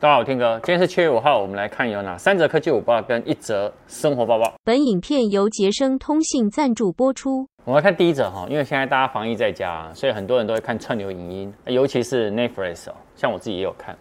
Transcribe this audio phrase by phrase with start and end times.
[0.00, 4.54] 大家好，我天哥，今天是七月五号，我们来看有哪三则科技午报跟一则生活报报。
[4.64, 7.46] 本影片由杰生通信赞助播出。
[7.66, 13.94] 我们来看第一则哈，因为现在大家防疫在家，所以很多人都会看串流影音，尤其是 Netflix 哦，像我自己也有看。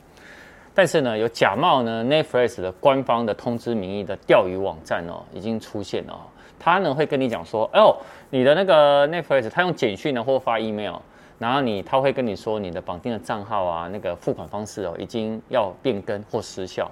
[0.74, 6.18] 但是呢，有假冒呢 Netflix 的官方的通知名义的钓鱼网站哦，已经出现了。
[6.58, 7.98] 他呢会跟你讲说，哦，
[8.30, 10.96] 你的那个 Netflix，他用简讯呢或发 email。
[11.40, 16.92] 然后你他会跟你说你的绑定的账号啊，那个付款方式哦，已经要变更或失效。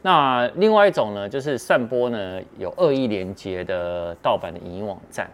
[0.00, 5.28] 那另外一种呢，就是散播呢有恶意连接的盗版的影音网站。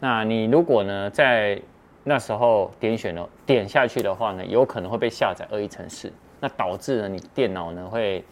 [0.00, 1.60] 那你如果呢在
[2.04, 8.24] 那时候点选了点下去的话呢，有可能会被下载恶意程式，那导致呢你电脑呢会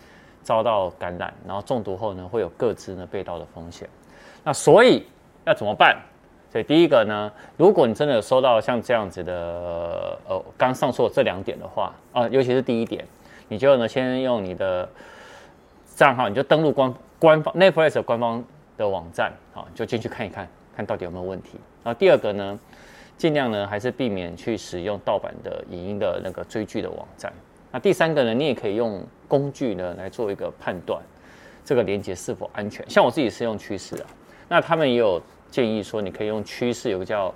[0.43, 3.89] 遭到感染，然后中毒后呢会有各自呢被盗的风险。
[4.43, 5.07] 那所以
[5.45, 6.01] 要怎么办？
[6.57, 13.05] 对第一个呢，如果你真的收到像这样子的，呃，刚上述这两点的话，啊，尤其是第一点，
[13.49, 14.89] 你就呢先用你的
[15.85, 18.43] 账号，你就登录官官方 Netflix 官方
[18.79, 21.61] 的网站，啊，就进去看一看，看到底有没有问题。
[21.85, 22.59] 然后第二个呢，
[23.19, 27.31] 尽量呢还是避免去使用盗版的影音的那个追剧的网站。
[27.71, 31.03] 那第三个呢，你也可以用工具呢来做一个判断，
[31.67, 32.89] 这个连接是否安全。
[32.89, 34.07] 像我自己是用趋势啊，
[34.49, 35.21] 那他们也有。
[35.51, 37.33] 建议说，你可以用趋势有个叫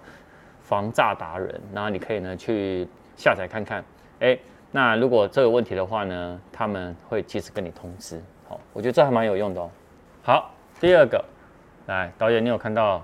[0.63, 3.83] 防诈达人，然后你可以呢去下载看看。
[4.21, 4.39] 哎，
[4.71, 8.21] 那如果这个问题的话呢，他们会及时跟你通知。
[8.49, 9.71] 好，我觉得这还蛮有用的哦。
[10.23, 11.25] 好，第二个，
[11.87, 13.03] 来导演，你有看到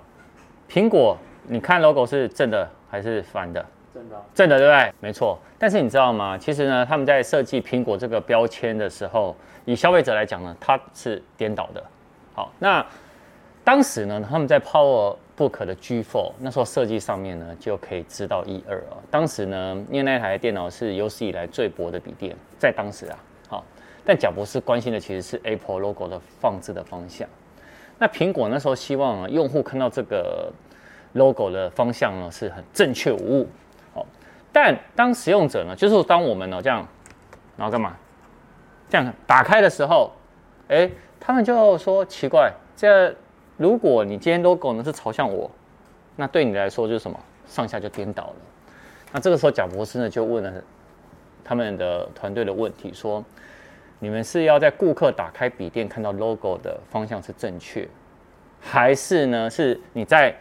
[0.70, 1.16] 苹果？
[1.48, 3.64] 你看 logo 是正的还是反的？
[3.94, 4.92] 正的，正的对不对？
[5.00, 5.38] 没错。
[5.58, 6.36] 但是你知道吗？
[6.36, 9.34] 其实呢，他们在设计苹果这个标签的时候，
[9.64, 11.82] 以消费者来讲呢，它是颠倒的。
[12.34, 12.84] 好，那。
[13.66, 18.94] 当时呢，他们在 PowerBook 的 G4 那时候设计上面呢，就可以知道一二啊。
[19.10, 23.64] 当时呢，因为那台电脑是有史以来最薄的笔电，在当时啊，好，
[24.04, 27.28] 但贾伯斯关心的其实是 Apple logo 的放置的方向。
[27.98, 30.48] 那苹果那时候希望啊，用户看到这个
[31.14, 33.48] logo 的方向呢是很正确无误，
[33.92, 34.06] 好，
[34.52, 36.86] 但当使用者呢，就是当我们呢这样，
[37.56, 37.96] 然后干嘛？
[38.88, 40.12] 这样打开的时候，
[40.68, 40.88] 哎，
[41.18, 43.12] 他们就说奇怪，这。
[43.56, 45.50] 如果你今天 logo 呢是朝向我，
[46.14, 47.18] 那对你来说就是什么？
[47.46, 48.34] 上下就颠倒了。
[49.12, 50.52] 那这个时候贾博士呢就问了
[51.44, 53.24] 他们的团队的问题，说：
[54.00, 57.88] 你们是要在顾客打开笔电看到 logo 的方向是正确，
[58.60, 60.34] 还是呢是你在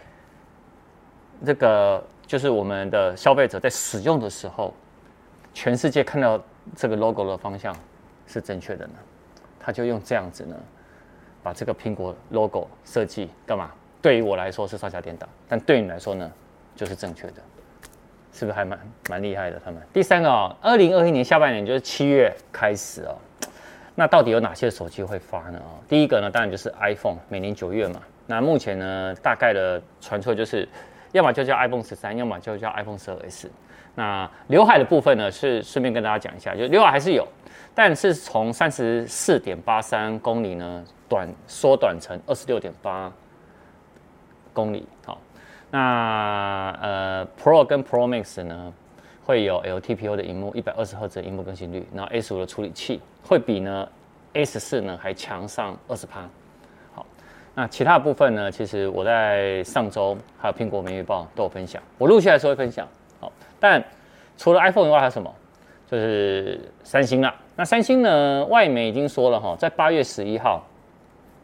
[1.45, 4.73] 这个就是我们的消费者在使用的时候，
[5.53, 6.41] 全世界看到
[6.75, 7.75] 这个 logo 的方向
[8.25, 8.93] 是正确的呢？
[9.59, 10.55] 他就用这样子呢。
[11.45, 13.69] 把这个苹果 logo 设计干嘛？
[14.01, 16.31] 对于我来说是上下颠倒，但对你来说呢，
[16.75, 17.33] 就是正确的，
[18.33, 19.61] 是不是还蛮蛮厉害的？
[19.63, 23.15] 他们第三个啊，二零二一年下半年就是七月开始哦，
[23.93, 25.59] 那到底有哪些手机会发呢？
[25.59, 28.01] 啊，第一个呢，当然就是 iPhone，每年九月嘛。
[28.25, 30.67] 那目前呢，大概的传出就是，
[31.11, 33.51] 要么就叫 iPhone 十三，要么就叫 iPhone 十二 S。
[33.95, 37.27] 那刘海的部分呢，是顺便跟大家讲一下，就刘海还是有，
[37.73, 40.83] 但是从三十四点八三公里呢。
[41.07, 43.13] 短缩短成二十六点八
[44.51, 45.19] 公里，好，
[45.69, 48.73] 那呃 Pro 跟 Pro Max 呢
[49.23, 53.87] 会有 LTPO 的荧幕，一百二十赫兹的荧幕更新率，然后 A 十五的处理器会比呢
[54.33, 56.27] A 十四呢还强上二十趴，
[56.95, 57.05] 好，
[57.53, 62.87] 那其他部分呢，其实我在上周还有苹果每日报都有分享，我录下来时候会分享，
[63.65, 63.83] 但
[64.37, 65.33] 除了 iPhone 以外还有什么？
[65.89, 70.63] 就是三星啦，那三星呢外媒已经说了哈，在八月十一号。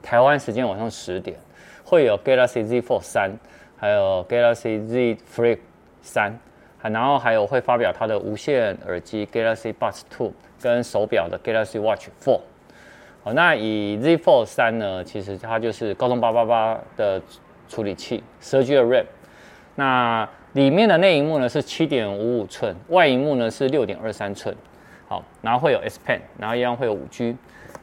[0.03, 1.37] 台湾时间晚上十点，
[1.83, 3.31] 会有 Galaxy Z Fold 三，
[3.77, 5.59] 还有 Galaxy Z Flip
[6.01, 6.39] 三，
[6.81, 12.41] 然后还有会发表它的无线耳机 Galaxy Buds Two 跟手表的 Galaxy Watch Four。
[13.23, 17.21] 好，那以 Z Fold 三呢，其实它就是高通八八八的
[17.69, 19.05] 处理器，十二 G 的 RAM。
[19.75, 24.55] 那里面的内萤幕呢是七点五五寸，外萤幕呢是六点二三寸。
[25.07, 27.35] 好，然后会有 S Pen，然后一样会有五 G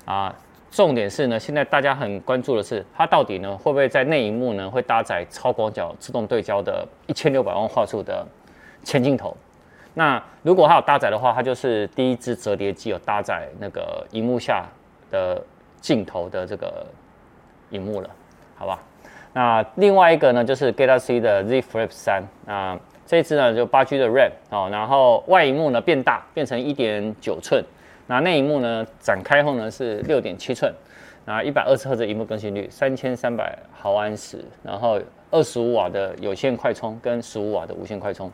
[0.04, 0.34] 啊。
[0.70, 8.26] 重点是呢，现在大家很关注的是，它到底呢会不会在内萤幕呢会搭载超广角自动对焦的一千六百万画素的
[8.82, 9.34] 前镜头？
[9.94, 14.66] 那如果它有搭载的话，它就是第一支折叠机有搭载那个荧幕下
[15.10, 15.42] 的
[15.80, 16.86] 镜头的这个
[17.70, 18.10] 荧幕了，
[18.54, 18.78] 好吧？
[19.32, 27.64] 那另外一个呢就是 Galaxy 的 Z Flip 三，那这一支呢就八 G 的 RAM 哦，然后外萤幕呢变大，变成一点九寸。
[28.10, 28.86] 那内萤幕呢？
[28.98, 30.72] 展开后呢是六点七寸，
[31.26, 34.98] 那一百二十赫兹萤幕更新率，三千三百毫安时，然后
[35.30, 38.32] 二十五瓦的有线快充跟十五瓦的无线快充。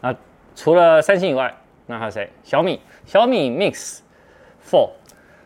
[0.00, 0.14] 那
[0.54, 1.54] 除了三星以外，
[1.84, 2.26] 那还有谁？
[2.42, 3.98] 小米，小米 Mix
[4.66, 4.92] Four，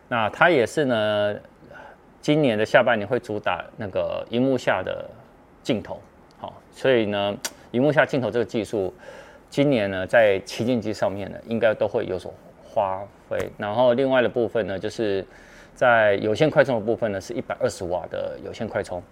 [0.07, 1.35] 那它也是呢，
[2.21, 5.09] 今年的下半年会主打那个荧幕下的
[5.63, 5.99] 镜头，
[6.39, 7.37] 好，所以呢，
[7.71, 8.93] 荧幕下镜头这个技术，
[9.49, 12.33] 今年呢在旗舰机上面呢，应该都会有所
[12.63, 13.51] 花费。
[13.57, 15.25] 然后另外的部分呢，就是
[15.75, 19.03] 在有线快充的部分呢，是一百二十瓦的有线快充。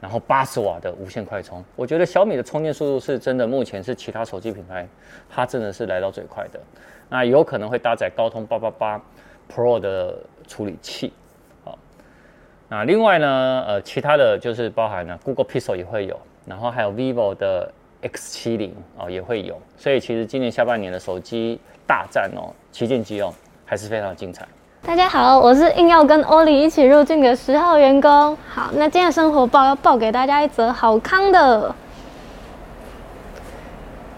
[0.00, 4.86] 然后八十瓦的无线快充，我觉得小米的充电速度是真的，目前是其他手机品牌
[5.30, 6.60] 它真的是来到最快的。
[7.08, 9.02] 那有可能会搭载高通八八八
[9.50, 11.10] Pro 的处理器，
[12.68, 17.70] 那另外呢，呃，其他的就是包含了 Google Pixel 也会有，然后还有 Vivo 的
[18.02, 19.60] X 七零哦也会有。
[19.76, 23.32] 所以其实今年下半年的手机大战哦，旗舰机哦
[23.66, 24.46] 还是非常精彩。
[24.82, 28.36] 大家好，我是硬要跟欧里一起入镜的十号员工。
[28.48, 31.74] 好，那今天的生活报要报给大家一则好康的。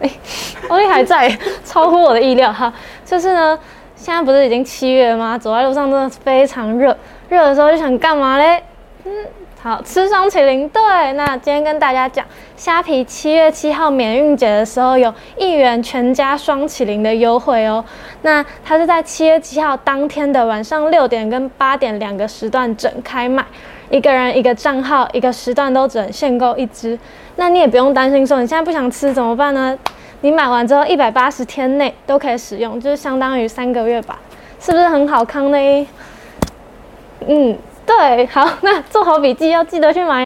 [0.00, 0.20] 哎、欸，
[0.68, 1.28] 欧里还在，
[1.64, 2.72] 超乎我的意料哈。
[3.04, 3.58] 就是呢，
[3.94, 5.38] 现在不是已经七月吗？
[5.38, 6.96] 走在路上真的非常热，
[7.28, 8.62] 热的时候就想干嘛嘞？
[9.04, 9.12] 嗯。
[9.62, 10.68] 好，吃双淇淋。
[10.68, 10.80] 对，
[11.14, 12.24] 那今天跟大家讲，
[12.56, 17.84] 虾皮七月七号免运节的时候有一元全家双淇淋的优惠哦。
[18.22, 23.44] 那它是在七月七号当天的晚上六点跟八点两个时段整开卖，
[23.90, 26.96] 一个人一个账号一个时段都只能限购一支。
[27.34, 29.76] 那你也不用担心说你现在不想吃怎么办呢？
[30.20, 34.16] 你买完之后一百八十天内都可以使用，就是相当于三个月吧，
[34.60, 35.88] 是不是很好康呢？
[37.26, 37.58] 嗯。
[37.86, 40.14] 对，好，那做好笔记，要记得去买。